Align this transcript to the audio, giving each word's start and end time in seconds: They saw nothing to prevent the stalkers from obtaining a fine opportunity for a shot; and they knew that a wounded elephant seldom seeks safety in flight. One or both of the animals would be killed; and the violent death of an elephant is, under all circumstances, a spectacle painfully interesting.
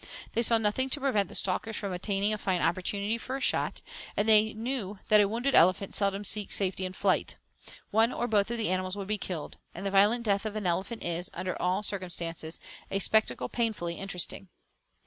They 0.33 0.41
saw 0.41 0.57
nothing 0.57 0.89
to 0.89 0.99
prevent 0.99 1.29
the 1.29 1.35
stalkers 1.35 1.75
from 1.75 1.93
obtaining 1.93 2.33
a 2.33 2.37
fine 2.39 2.59
opportunity 2.59 3.19
for 3.19 3.35
a 3.35 3.39
shot; 3.39 3.81
and 4.17 4.27
they 4.27 4.51
knew 4.51 4.97
that 5.09 5.21
a 5.21 5.27
wounded 5.27 5.53
elephant 5.53 5.93
seldom 5.93 6.23
seeks 6.23 6.55
safety 6.55 6.85
in 6.87 6.93
flight. 6.93 7.35
One 7.91 8.11
or 8.11 8.27
both 8.27 8.49
of 8.49 8.57
the 8.57 8.69
animals 8.69 8.97
would 8.97 9.07
be 9.07 9.19
killed; 9.19 9.59
and 9.75 9.85
the 9.85 9.91
violent 9.91 10.23
death 10.23 10.43
of 10.47 10.55
an 10.55 10.65
elephant 10.65 11.03
is, 11.03 11.29
under 11.35 11.55
all 11.61 11.83
circumstances, 11.83 12.59
a 12.89 12.97
spectacle 12.97 13.47
painfully 13.47 13.93
interesting. 13.93 14.49